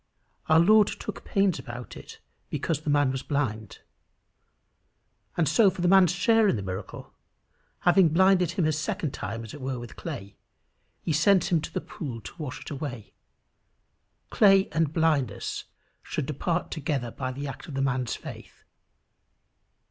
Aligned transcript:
Our 0.49 0.59
Lord 0.59 0.87
took 0.87 1.23
pains 1.23 1.59
about 1.59 1.95
it 1.95 2.17
because 2.49 2.81
the 2.81 2.89
man 2.89 3.11
was 3.11 3.21
blind. 3.21 3.81
And 5.37 5.47
for 5.47 5.69
the 5.69 5.87
man's 5.87 6.11
share 6.11 6.47
in 6.47 6.55
the 6.55 6.63
miracle, 6.63 7.13
having 7.81 8.09
blinded 8.09 8.53
him 8.53 8.65
a 8.65 8.71
second 8.71 9.13
time 9.13 9.43
as 9.43 9.53
it 9.53 9.61
were 9.61 9.77
with 9.77 9.95
clay, 9.95 10.37
he 11.03 11.13
sends 11.13 11.49
him 11.49 11.61
to 11.61 11.71
the 11.71 11.81
pool 11.81 12.19
to 12.19 12.35
wash 12.41 12.61
it 12.61 12.71
away: 12.71 13.13
clay 14.31 14.69
and 14.71 14.91
blindness 14.91 15.65
should 16.01 16.25
depart 16.25 16.71
together 16.71 17.11
by 17.11 17.31
the 17.31 17.47
act 17.47 17.67
of 17.67 17.75
the 17.75 17.81
man's 17.83 18.15
faith. 18.15 18.63